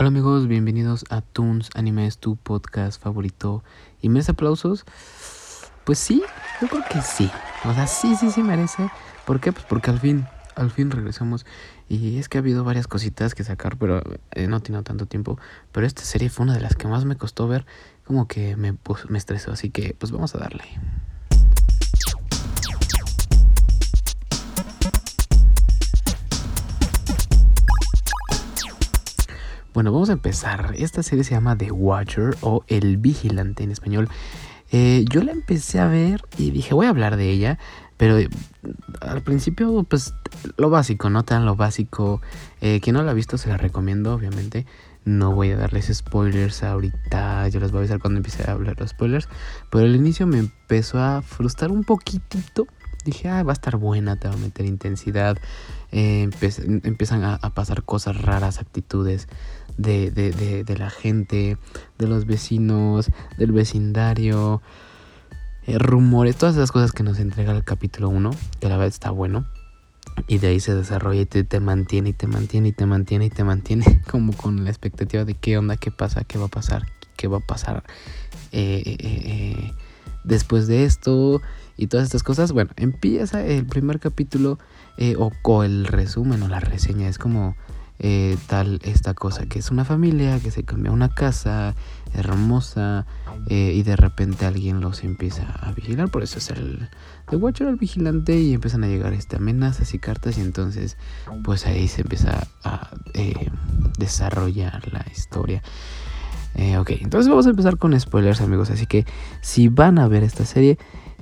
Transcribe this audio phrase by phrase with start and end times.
[0.00, 3.62] Hola amigos, bienvenidos a Toons Anime, tu podcast favorito.
[4.00, 4.86] ¿Y merece aplausos?
[5.84, 6.22] Pues sí,
[6.62, 7.30] yo creo que sí.
[7.66, 8.90] O sea, sí, sí, sí merece.
[9.26, 9.52] ¿Por qué?
[9.52, 10.24] Pues porque al fin,
[10.54, 11.44] al fin regresamos.
[11.86, 15.38] Y es que ha habido varias cositas que sacar, pero eh, no tiene tanto tiempo.
[15.70, 17.66] Pero esta serie fue una de las que más me costó ver.
[18.04, 19.52] Como que me, pues, me estresó.
[19.52, 20.64] Así que pues vamos a darle.
[29.72, 30.74] Bueno, vamos a empezar.
[30.76, 34.08] Esta serie se llama The Watcher o El Vigilante en español.
[34.72, 37.58] Eh, yo la empecé a ver y dije, voy a hablar de ella,
[37.96, 38.28] pero eh,
[39.00, 40.12] al principio, pues
[40.56, 42.20] lo básico, no tan lo básico.
[42.60, 44.66] Eh, quien no la ha visto, se la recomiendo, obviamente.
[45.04, 48.78] No voy a darles spoilers ahorita, yo les voy a avisar cuando empiece a hablar
[48.78, 49.28] los spoilers.
[49.70, 52.66] Pero al inicio me empezó a frustrar un poquitito.
[53.04, 55.38] Dije, ah, va a estar buena, te va a meter intensidad.
[55.90, 59.28] empiezan a, pasar cosas raras, actitudes
[59.78, 61.56] de, de, de, la gente,
[61.98, 64.62] de los vecinos, del vecindario,
[65.66, 69.10] eh, rumores, todas esas cosas que nos entrega el capítulo 1, que la verdad está
[69.10, 69.46] bueno.
[70.26, 73.30] Y de ahí se desarrolla y te, mantiene y te mantiene y te mantiene y
[73.30, 76.82] te mantiene como con la expectativa de qué onda, qué pasa, qué va a pasar,
[77.16, 77.84] qué va a pasar
[78.52, 79.72] eh, eh,
[80.24, 81.40] después de esto
[81.76, 82.52] y todas estas cosas.
[82.52, 84.58] Bueno, empieza el primer capítulo
[85.18, 87.08] o, o, el resumen o la reseña.
[87.08, 87.56] Es como
[88.02, 91.74] eh, tal esta cosa que es una familia que se cambia una casa
[92.14, 93.04] hermosa
[93.50, 96.88] eh, y de repente alguien los empieza a vigilar por eso es el
[97.28, 100.96] The Watcher el vigilante y empiezan a llegar este, amenazas y cartas y entonces
[101.44, 103.50] pues ahí se empieza a eh,
[103.98, 105.62] desarrollar la historia
[106.78, 109.06] ok entonces vamos a empezar con spoilers amigos así que
[109.40, 110.78] si van a ver esta serie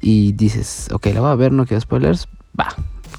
[0.00, 2.68] y dices ok la voy a ver no quiero spoilers va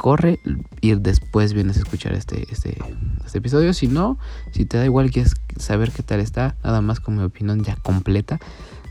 [0.03, 0.39] corre
[0.81, 2.77] y después vienes a escuchar este, este,
[3.25, 3.73] este episodio.
[3.73, 4.17] Si no,
[4.51, 7.75] si te da igual quieres saber qué tal está, nada más con mi opinión ya
[7.77, 8.39] completa,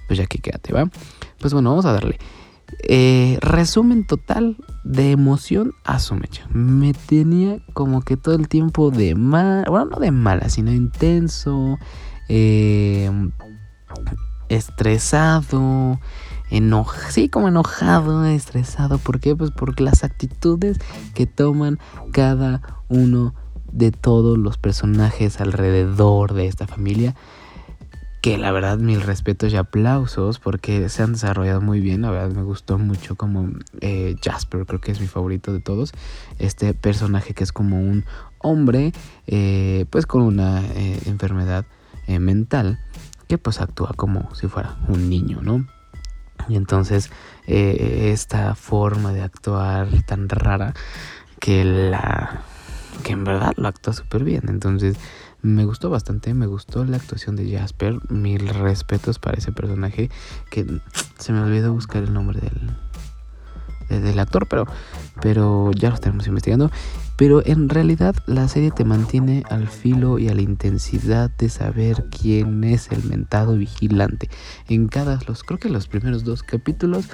[0.07, 0.91] pues ya que quédate, ¿va?
[1.39, 2.19] Pues bueno, vamos a darle.
[2.89, 6.47] Eh, resumen total de emoción a su mecha.
[6.51, 11.79] Me tenía como que todo el tiempo de mal, bueno, no de mala, sino intenso,
[12.35, 13.11] eh,
[14.49, 16.01] estresado,
[17.11, 18.97] sí, como enojado, estresado.
[18.97, 19.37] ¿Por qué?
[19.37, 20.79] Pues porque las actitudes
[21.15, 21.79] que toman
[22.11, 23.35] cada uno
[23.71, 27.15] de todos los personajes alrededor de esta familia.
[28.23, 32.01] Que la verdad, mil respetos y aplausos porque se han desarrollado muy bien.
[32.01, 33.51] La verdad, me gustó mucho como
[33.83, 35.93] eh, Jasper, creo que es mi favorito de todos.
[36.39, 38.07] Este personaje que es como un
[38.39, 38.93] hombre,
[39.27, 41.67] eh, pues con una eh, enfermedad
[42.07, 42.79] mental,
[43.29, 45.67] que pues actúa como si fuera un niño, ¿no?
[46.49, 47.11] Y entonces
[47.47, 50.75] eh, esta forma de actuar tan rara
[51.39, 52.43] que la
[53.03, 54.45] que en verdad lo actúa súper bien.
[54.49, 54.97] Entonces
[55.41, 57.99] me gustó bastante, me gustó la actuación de Jasper.
[58.11, 60.11] Mil respetos para ese personaje
[60.51, 60.81] que
[61.19, 62.71] se me olvidó buscar el nombre del,
[64.01, 64.67] del actor, pero,
[65.21, 66.71] pero ya lo estamos investigando.
[67.17, 72.07] Pero en realidad la serie te mantiene al filo y a la intensidad de saber
[72.11, 74.31] quién es el mentado vigilante.
[74.69, 77.05] En cada los, creo que los primeros dos capítulos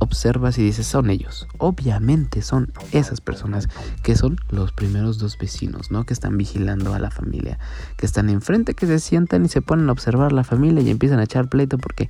[0.00, 1.46] observas y dices son ellos.
[1.58, 3.68] Obviamente son esas personas
[4.02, 6.04] que son los primeros dos vecinos, ¿no?
[6.04, 7.58] Que están vigilando a la familia,
[7.96, 10.90] que están enfrente, que se sientan y se ponen a observar a la familia y
[10.90, 12.08] empiezan a echar pleito porque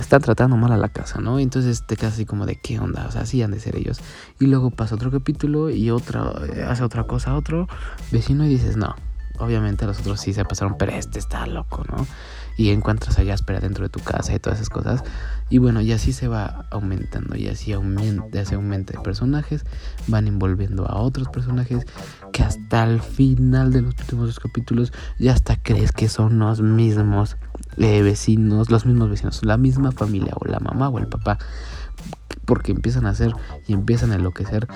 [0.00, 1.38] están tratando mal a la casa, ¿no?
[1.38, 4.00] Entonces te quedas así como de qué onda, o sea, así han de ser ellos.
[4.38, 6.32] Y luego pasa otro capítulo y otra,
[6.68, 7.68] hace otra cosa otro
[8.10, 8.94] vecino y dices, no,
[9.38, 12.06] obviamente los otros sí se pasaron, pero este está loco, ¿no?
[12.56, 15.04] Y encuentras a Jasper dentro de tu casa y todas esas cosas.
[15.50, 19.64] Y bueno, y así se va aumentando y así aumenta, se aumenta de personajes,
[20.06, 21.86] van envolviendo a otros personajes
[22.32, 26.60] que hasta el final de los últimos dos capítulos ya hasta crees que son los
[26.60, 27.36] mismos
[27.76, 31.38] eh, vecinos, los mismos vecinos, la misma familia o la mamá o el papá,
[32.44, 33.32] porque empiezan a hacer
[33.66, 34.66] y empiezan a enloquecer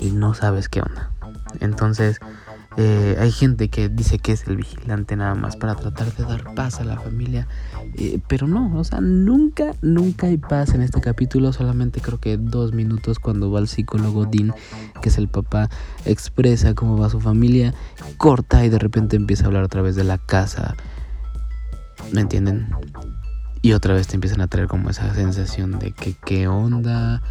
[0.00, 1.10] y no sabes qué onda.
[1.60, 2.20] Entonces,
[2.76, 6.54] eh, hay gente que dice que es el vigilante nada más para tratar de dar
[6.54, 7.48] paz a la familia.
[7.94, 11.52] Eh, pero no, o sea, nunca, nunca hay paz en este capítulo.
[11.52, 14.54] Solamente creo que dos minutos cuando va el psicólogo Dean,
[15.00, 15.70] que es el papá,
[16.04, 17.74] expresa cómo va su familia,
[18.18, 20.76] corta y de repente empieza a hablar otra vez de la casa
[22.12, 22.68] ¿Me entienden?
[23.62, 27.22] Y otra vez te empiezan a traer como esa sensación de que qué onda.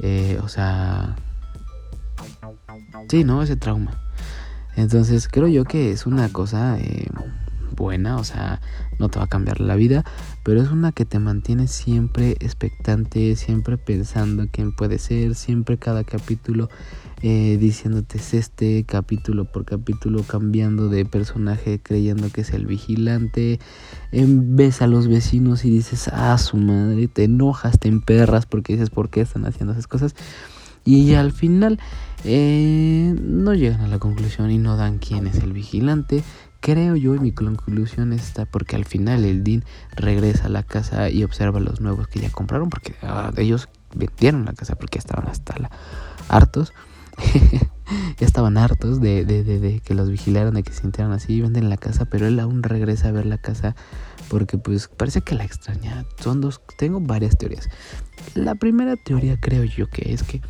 [0.00, 1.16] Eh, o sea...
[3.08, 3.42] Sí, ¿no?
[3.42, 3.92] Ese trauma.
[4.76, 7.08] Entonces creo yo que es una cosa eh,
[7.74, 8.60] buena, o sea,
[8.98, 10.04] no te va a cambiar la vida,
[10.42, 16.04] pero es una que te mantiene siempre expectante, siempre pensando quién puede ser, siempre cada
[16.04, 16.68] capítulo
[17.22, 23.58] eh, diciéndote es este capítulo por capítulo cambiando de personaje creyendo que es el vigilante
[24.12, 28.90] ves a los vecinos y dices ah su madre te enojas te emperras porque dices
[28.90, 30.14] por qué están haciendo esas cosas
[30.86, 31.78] y al final
[32.24, 36.22] eh, no llegan a la conclusión y no dan quién es el vigilante
[36.60, 41.10] creo yo y mi conclusión está porque al final el Dean regresa a la casa
[41.10, 45.28] y observa los nuevos que ya compraron porque ah, ellos vendieron la casa porque estaban
[45.28, 45.70] hasta la
[46.28, 46.72] hartos
[48.18, 51.70] ya estaban hartos de, de, de, que los vigilaran, de que se sintieran así, venden
[51.70, 53.74] la casa, pero él aún regresa a ver la casa
[54.28, 56.04] porque pues parece que la extraña.
[56.20, 57.68] Son dos, tengo varias teorías.
[58.34, 60.40] La primera teoría creo yo que es que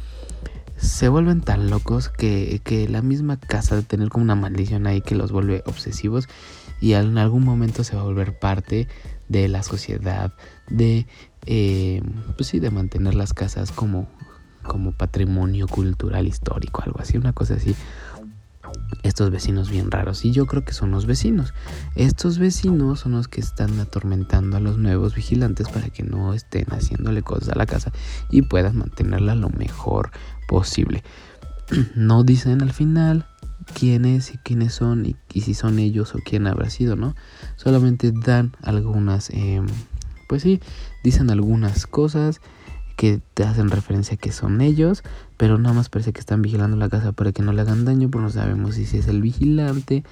[0.76, 5.00] se vuelven tan locos que, que la misma casa de tener como una maldición ahí
[5.00, 6.28] que los vuelve obsesivos
[6.80, 8.88] y en algún momento se va a volver parte
[9.28, 10.34] de la sociedad,
[10.68, 11.06] de,
[11.46, 12.02] eh,
[12.36, 14.08] pues sí, de mantener las casas como
[14.66, 17.74] como patrimonio cultural histórico, algo así, una cosa así.
[19.02, 21.54] Estos vecinos bien raros, y yo creo que son los vecinos.
[21.94, 26.66] Estos vecinos son los que están atormentando a los nuevos vigilantes para que no estén
[26.70, 27.92] haciéndole cosas a la casa
[28.30, 30.10] y puedan mantenerla lo mejor
[30.48, 31.02] posible.
[31.94, 33.26] No dicen al final
[33.74, 37.14] quiénes y quiénes son y, si son ellos o quién habrá sido, ¿no?
[37.56, 39.66] Solamente dan algunas, em,
[40.28, 40.60] pues sí,
[41.02, 42.40] dicen algunas cosas
[42.96, 45.04] que te hacen referencia que son ellos,
[45.36, 48.10] pero nada más parece que están vigilando la casa para que no le hagan daño,
[48.10, 50.04] pues no sabemos si es el vigilante.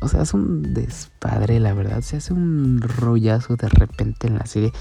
[0.00, 2.00] O sea, es un despadre, la verdad.
[2.00, 4.72] Se hace un rollazo de repente en la serie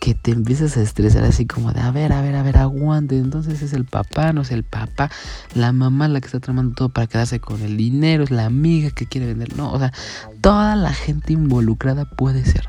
[0.00, 3.18] que te empiezas a estresar así como de, a ver, a ver, a ver, aguante.
[3.18, 5.10] Entonces es el papá, no es el papá,
[5.54, 8.90] la mamá la que está tramando todo para quedarse con el dinero, es la amiga
[8.90, 9.56] que quiere vender.
[9.56, 9.92] No, o sea,
[10.40, 12.68] toda la gente involucrada puede ser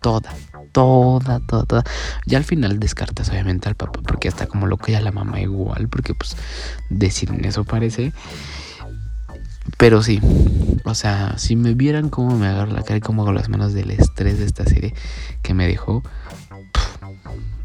[0.00, 0.32] toda,
[0.72, 1.84] toda, toda, toda.
[2.26, 5.40] Y al final descartas obviamente al papá porque está como loco y a la mamá
[5.40, 6.36] igual, porque pues
[6.90, 8.12] decir eso parece.
[9.76, 10.20] Pero sí,
[10.84, 13.74] o sea, si me vieran cómo me agarro la cara y cómo hago las manos
[13.74, 14.94] del estrés de esta serie
[15.42, 16.02] que me dejó,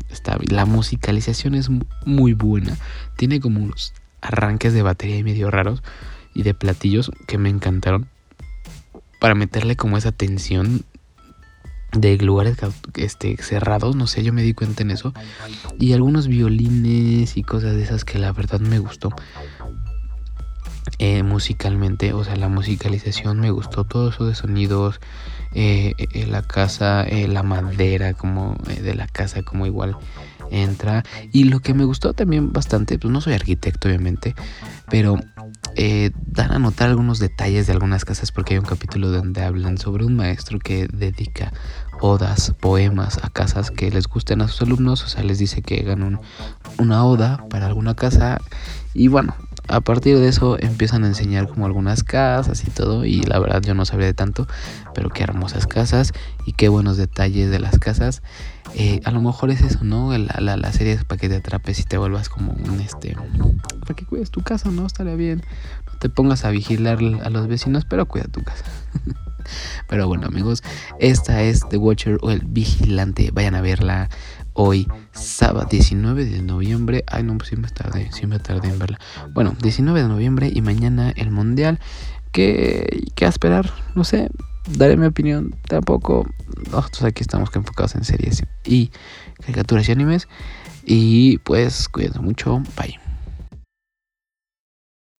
[0.09, 1.69] está, la musicalización es
[2.05, 2.77] muy buena.
[3.15, 5.81] Tiene como unos arranques de batería y medio raros
[6.33, 8.07] y de platillos que me encantaron
[9.19, 10.83] para meterle como esa tensión
[11.95, 12.57] de lugares
[12.95, 15.13] este, cerrados, no sé, yo me di cuenta en eso.
[15.79, 19.13] Y algunos violines y cosas de esas que la verdad me gustó.
[20.99, 24.99] Eh, musicalmente, o sea, la musicalización me gustó, todo eso de sonidos,
[25.53, 29.97] eh, eh, la casa, la madera como de la casa como igual
[30.51, 31.03] entra.
[31.31, 34.35] Y lo que me gustó también bastante, pues no soy arquitecto obviamente,
[34.89, 35.17] pero
[35.75, 40.05] dan a notar algunos detalles de algunas casas porque hay un capítulo donde hablan sobre
[40.05, 41.51] un maestro que dedica
[42.01, 45.79] odas, poemas a casas que les gusten a sus alumnos, o sea, les dice que
[45.79, 46.19] hagan
[46.77, 48.39] una oda para alguna casa
[48.93, 49.35] y bueno,
[49.69, 53.61] a partir de eso empiezan a enseñar como algunas casas y todo y la verdad
[53.61, 54.47] yo no sabía de tanto,
[54.93, 56.11] pero qué hermosas casas
[56.45, 58.21] y qué buenos detalles de las casas.
[58.75, 60.17] Eh, a lo mejor es eso, ¿no?
[60.17, 63.15] La, la, serie es para que te atrapes y te vuelvas como un este...
[63.83, 64.85] Para que cuides tu casa, ¿no?
[64.85, 65.43] Estaría bien.
[65.91, 68.65] No te pongas a vigilar a los vecinos, pero cuida tu casa.
[69.89, 70.63] Pero bueno, amigos,
[70.99, 73.29] esta es The Watcher o El Vigilante.
[73.33, 74.09] Vayan a verla
[74.53, 77.03] hoy, sábado 19 de noviembre.
[77.07, 78.99] Ay, no, pues sí me tardé, sí me tardé en verla.
[79.33, 81.79] Bueno, 19 de noviembre y mañana el Mundial.
[82.31, 83.69] ¿Qué, qué a esperar?
[83.95, 84.29] No sé,
[84.77, 85.55] daré mi opinión.
[85.67, 86.25] Tampoco,
[86.71, 88.91] nosotros aquí estamos enfocados en series y
[89.41, 90.27] caricaturas y animes.
[90.85, 92.61] Y pues, cuídense mucho.
[92.77, 93.02] Bye.